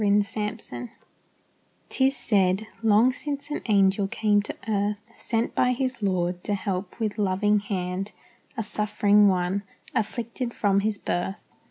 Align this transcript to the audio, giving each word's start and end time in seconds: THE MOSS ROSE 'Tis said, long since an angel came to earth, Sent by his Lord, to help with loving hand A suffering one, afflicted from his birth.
THE 0.03 0.09
MOSS 0.09 0.35
ROSE 0.35 0.89
'Tis 1.89 2.17
said, 2.17 2.65
long 2.81 3.11
since 3.11 3.51
an 3.51 3.61
angel 3.67 4.07
came 4.07 4.41
to 4.41 4.55
earth, 4.67 5.03
Sent 5.15 5.53
by 5.53 5.73
his 5.73 6.01
Lord, 6.01 6.43
to 6.43 6.55
help 6.55 6.99
with 6.99 7.19
loving 7.19 7.59
hand 7.59 8.11
A 8.57 8.63
suffering 8.63 9.27
one, 9.27 9.61
afflicted 9.93 10.55
from 10.55 10.79
his 10.79 10.97
birth. 10.97 11.45